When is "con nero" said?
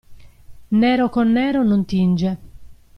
1.15-1.59